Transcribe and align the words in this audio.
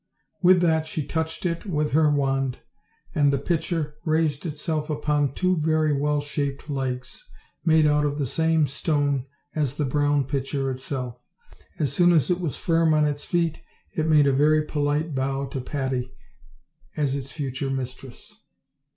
"With 0.41 0.61
that 0.61 0.87
she 0.87 1.05
touched 1.05 1.45
it 1.45 1.63
with 1.67 1.91
her 1.91 2.09
wand, 2.09 2.57
and 3.13 3.31
the 3.31 3.37
pitcher 3.37 3.97
raised 4.03 4.47
itself 4.47 4.89
upon 4.89 5.35
two 5.35 5.57
very 5.57 5.93
well 5.93 6.19
shaped 6.21 6.71
legs, 6.71 7.23
made 7.65 7.85
out 7.85 8.03
of 8.03 8.17
the 8.17 8.25
same 8.25 8.65
stone 8.65 9.27
as 9.53 9.75
the 9.75 9.85
brown 9.85 10.23
pitcher 10.23 10.71
itself. 10.71 11.23
As 11.77 11.93
soon 11.93 12.13
as 12.13 12.31
it 12.31 12.39
was 12.39 12.57
firm 12.57 12.95
on 12.95 13.05
its 13.05 13.25
feet 13.25 13.61
it 13.93 14.07
made 14.09 14.25
a 14.25 14.33
very 14.33 14.63
polite 14.65 15.13
bow 15.13 15.45
to 15.49 15.61
Patty 15.61 16.15
as 16.97 17.13
its 17.15 17.31
future 17.31 17.69
mistress. 17.69 18.41